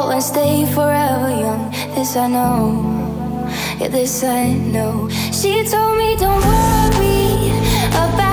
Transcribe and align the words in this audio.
grow 0.00 0.10
and 0.10 0.22
stay 0.22 0.66
forever 0.66 1.30
young. 1.30 1.70
This 1.94 2.16
I 2.16 2.28
know, 2.28 3.48
yeah, 3.78 3.88
this 3.88 4.24
I 4.24 4.52
know. 4.52 5.08
She 5.32 5.64
told 5.64 5.98
me, 5.98 6.16
don't 6.16 6.40
worry 6.42 7.50
about. 7.90 8.29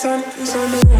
sun 0.00 0.24
is 0.40 0.56
on 0.56 0.70
the 0.70 0.99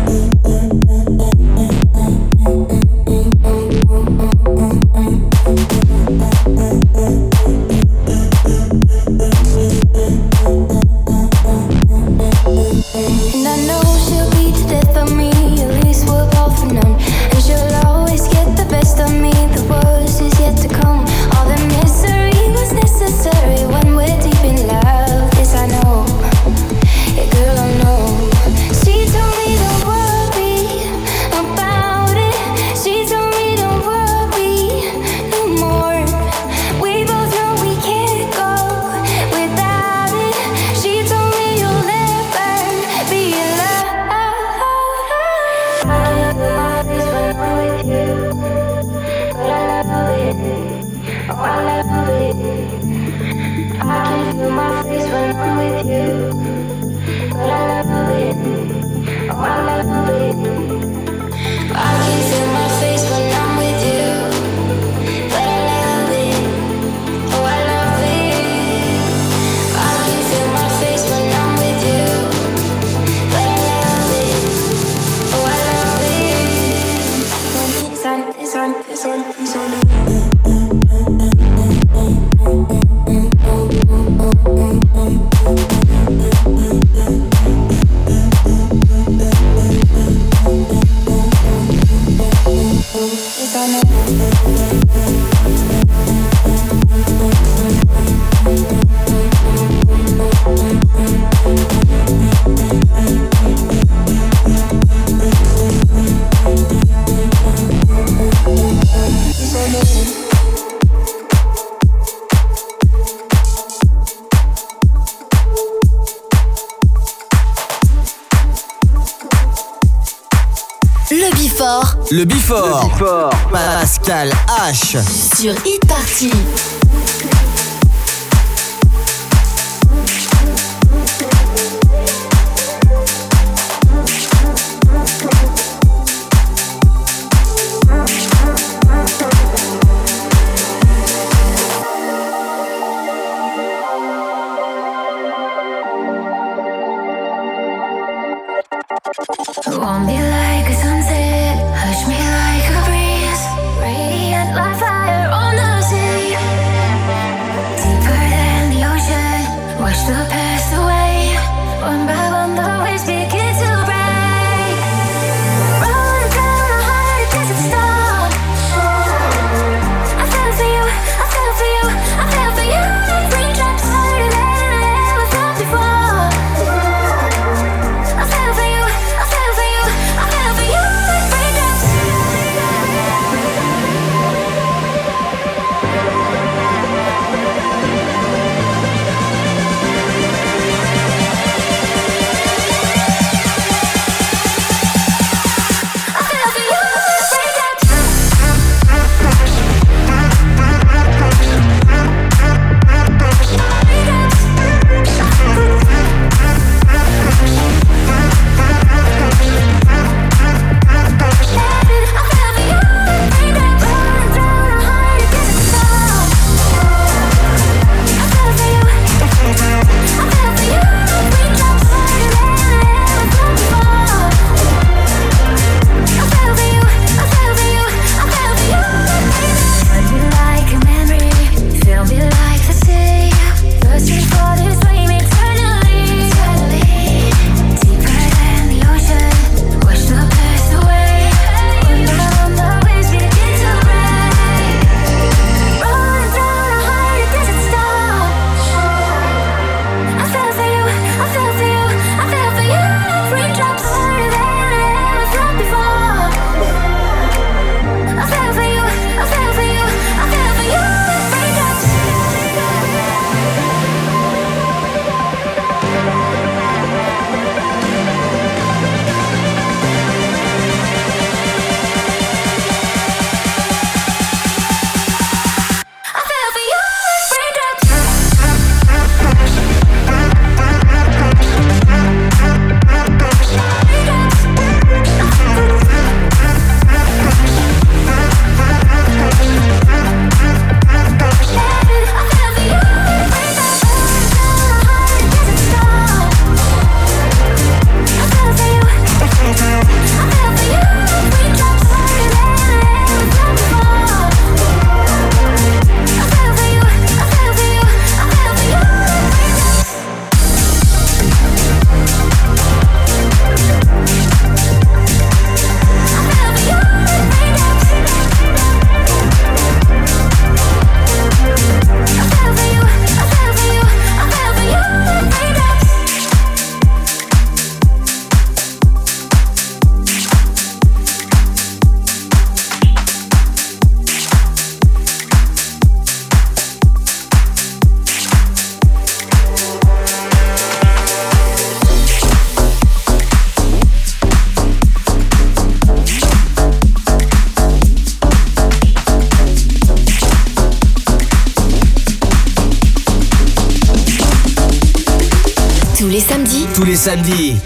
sur 125.40 125.54
e-party. 125.64 126.69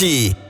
parti 0.00 0.49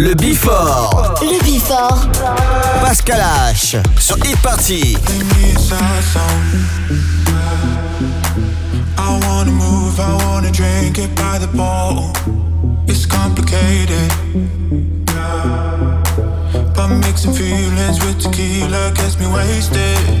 Le 0.00 0.14
Bifort. 0.14 1.14
Le 1.20 1.44
Bifort. 1.44 2.08
Pascal 2.82 3.20
H. 3.52 3.76
Sur 3.98 4.16
Hit 4.16 4.34
Party. 4.42 4.96
I 10.42 10.50
drink 10.52 10.96
the 11.38 11.48
ball. 11.54 12.14
Gets 18.94 19.18
me 19.18 19.26
wasted. 19.26 20.20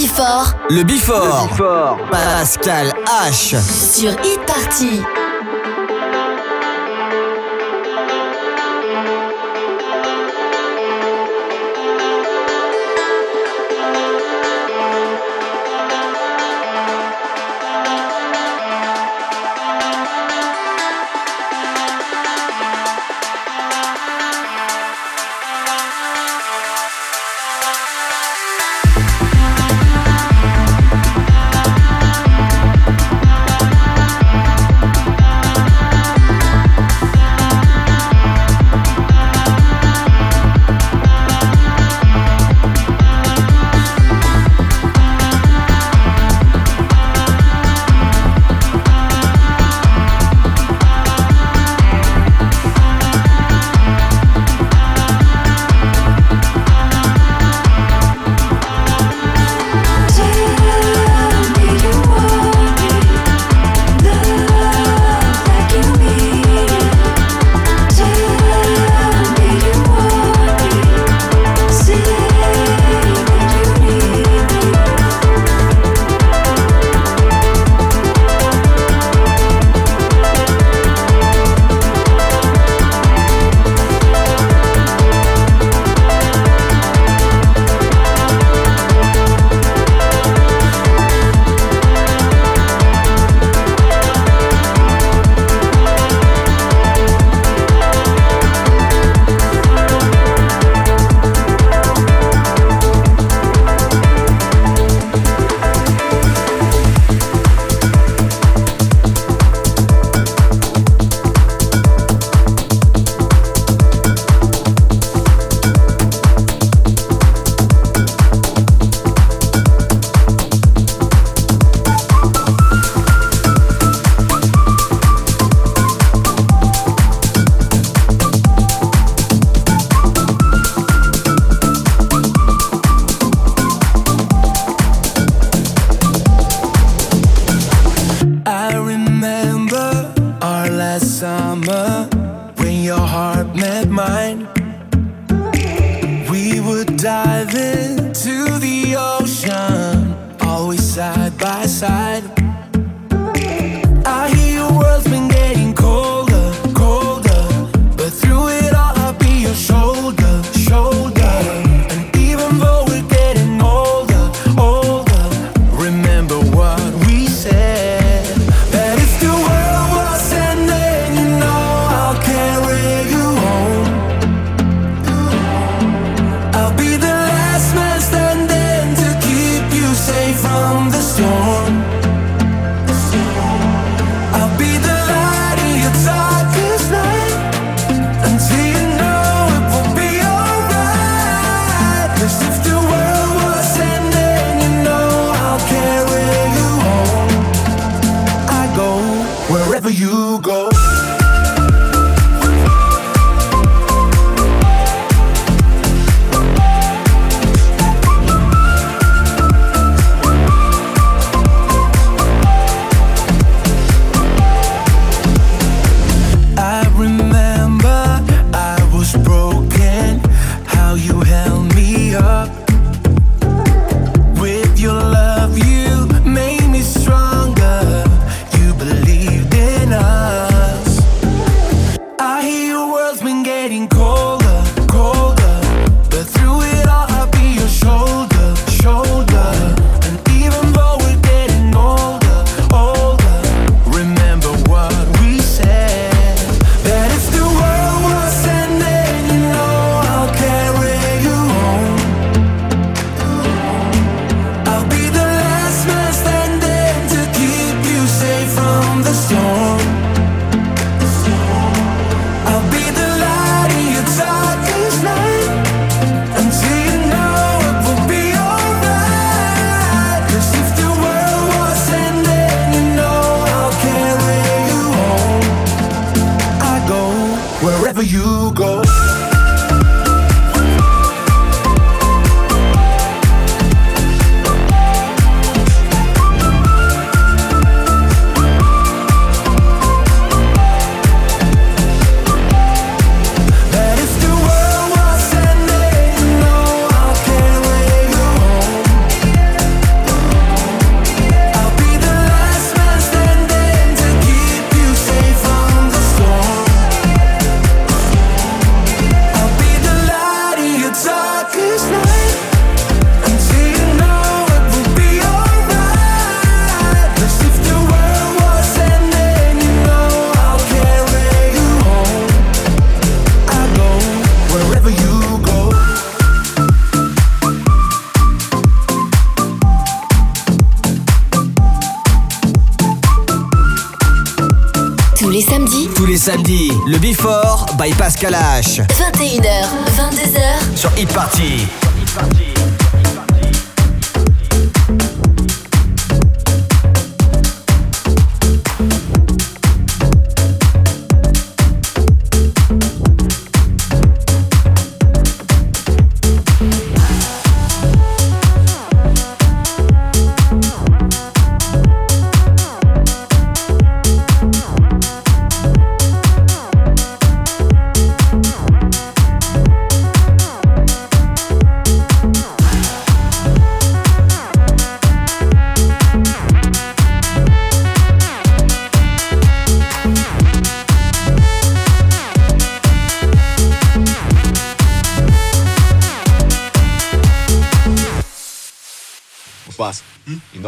Before. 0.00 0.54
Le 0.70 0.82
Before. 0.82 1.42
Le 1.42 1.48
Before. 1.50 1.98
Pascal 2.10 2.90
H. 3.06 3.54
Sur 3.60 4.12
Hit 4.24 4.40
Party. 4.46 5.19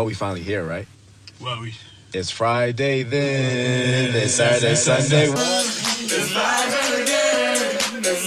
know 0.03 0.07
we 0.07 0.15
finally 0.15 0.43
here, 0.43 0.65
right? 0.65 0.87
Well, 1.41 1.61
we. 1.61 1.75
It's 2.13 2.31
Friday 2.31 3.05
then. 3.05 4.15
It's 4.17 4.35
Saturday, 4.35 4.75
Sunday. 4.75 5.29
It's 5.29 6.33
Friday 6.33 7.03
again. 7.03 8.03
It's 8.05 8.27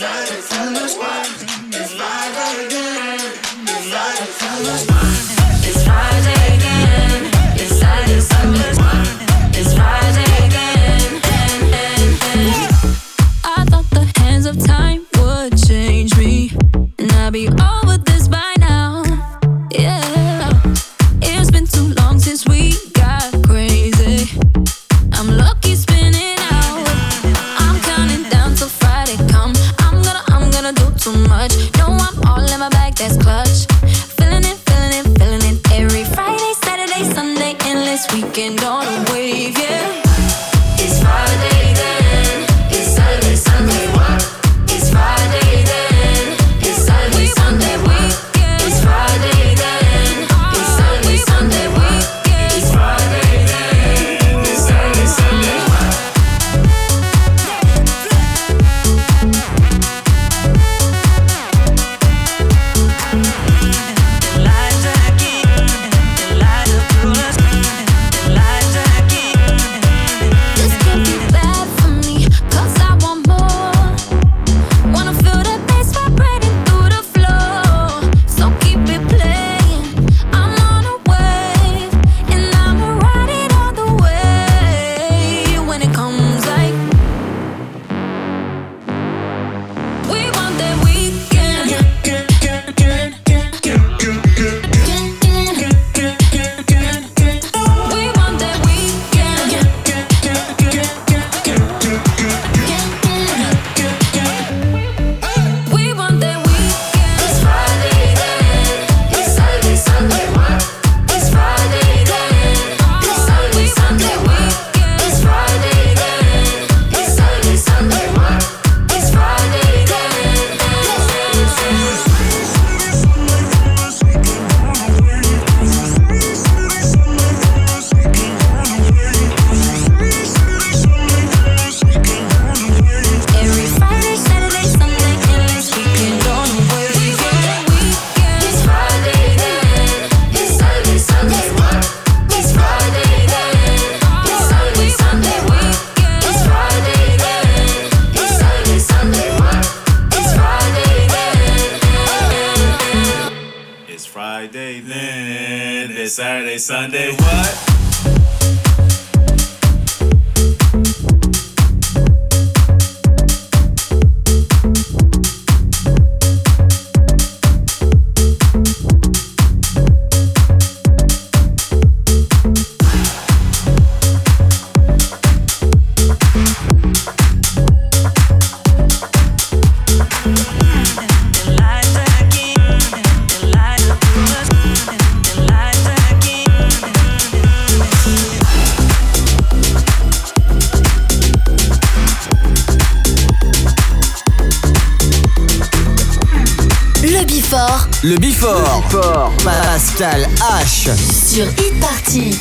Crystal 199.96 200.26
H 200.42 200.90
sur 201.24 201.46
Hit 201.46 201.80
Party. 201.80 202.38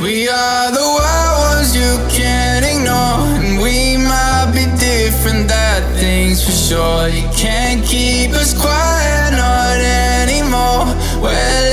We 0.00 0.28
are 0.28 0.70
the 0.70 0.78
wild 0.78 1.56
ones 1.56 1.74
you 1.74 1.98
can't 2.08 2.64
ignore, 2.64 3.26
and 3.34 3.60
we 3.60 3.96
might 3.96 4.52
be 4.54 4.66
different. 4.78 5.48
That 5.48 5.82
thing's 5.98 6.44
for 6.44 6.52
sure. 6.52 7.08
You 7.08 7.28
can't 7.36 7.84
keep 7.84 8.30
us 8.30 8.54
quiet, 8.54 9.32
not 9.32 9.80
anymore. 9.80 10.86
Well, 11.20 11.69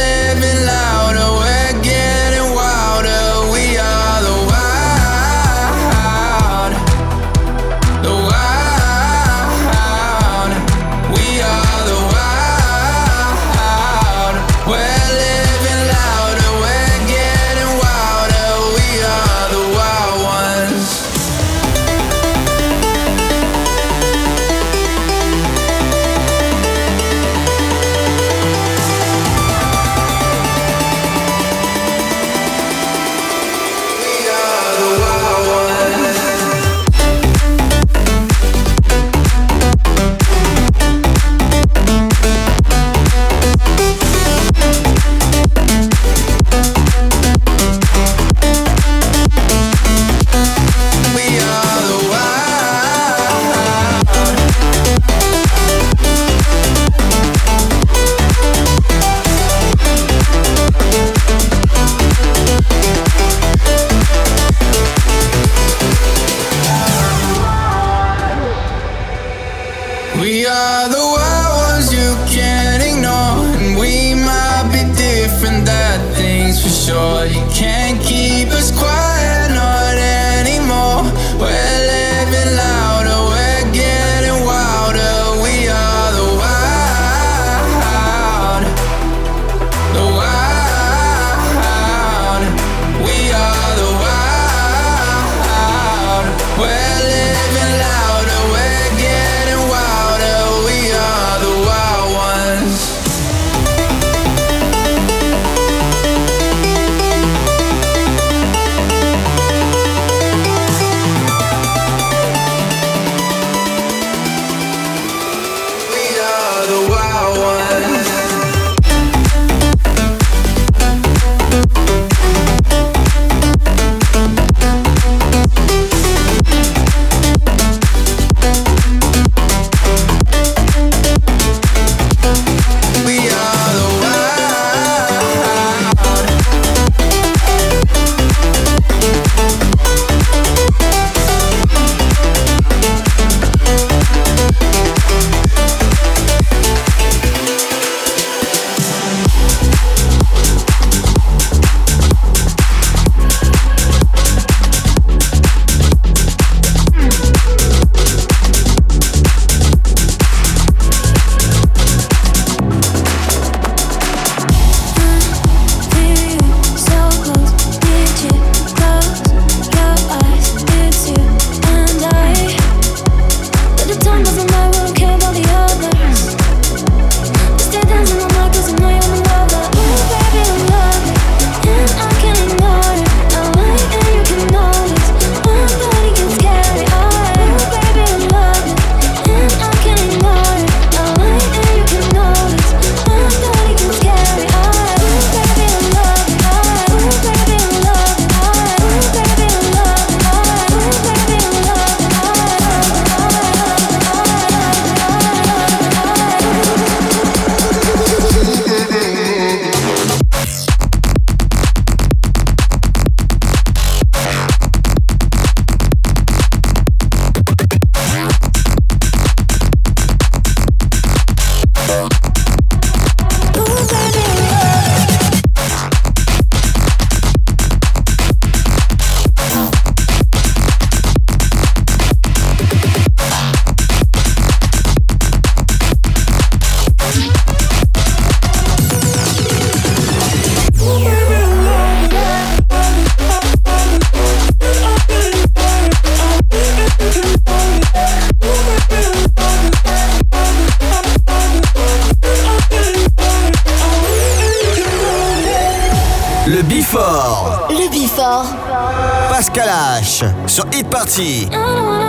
Sur 261.08 262.07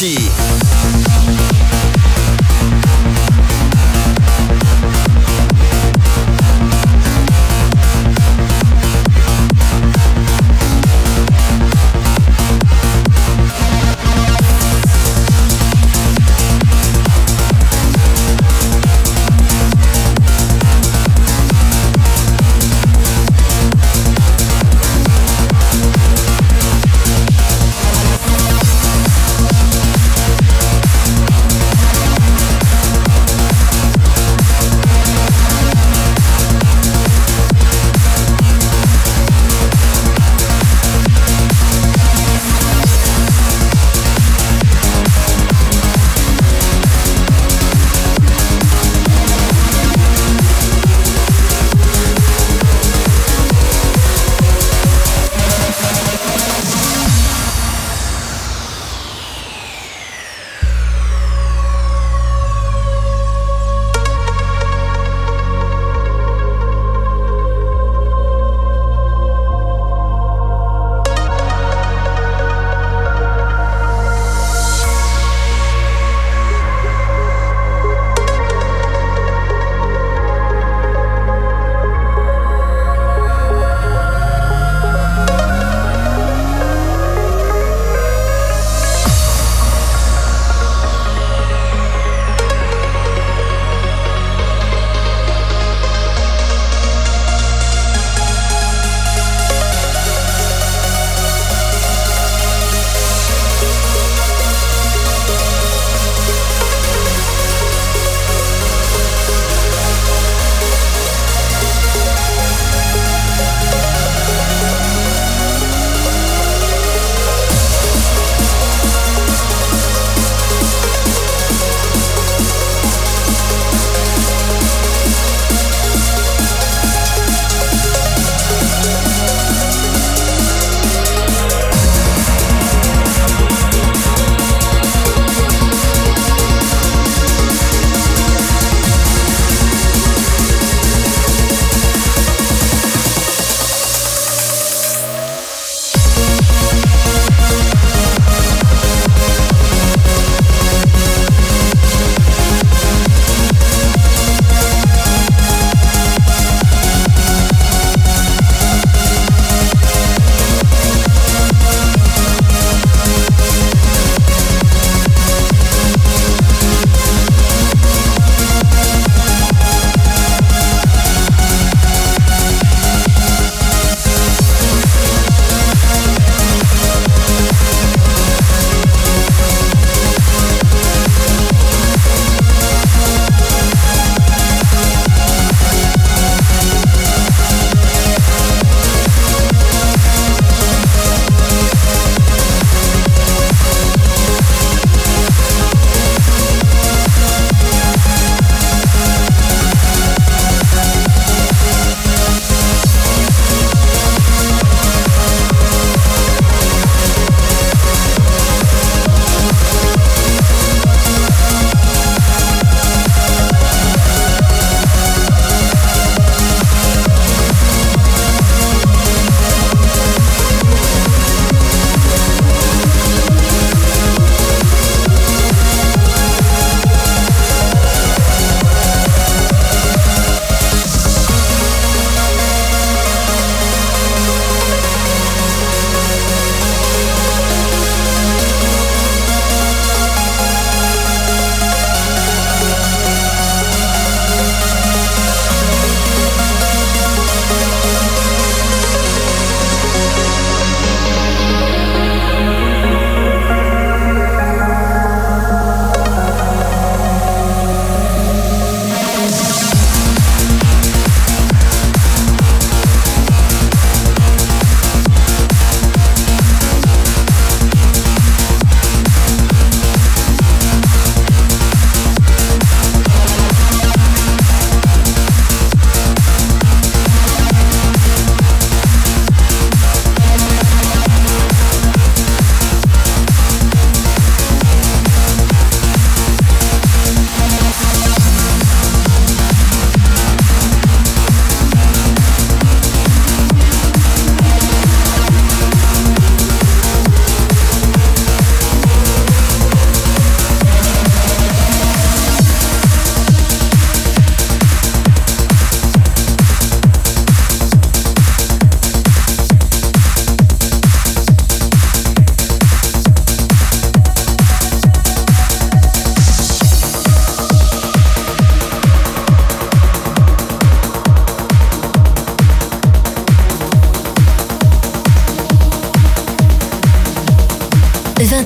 气。 0.00 0.29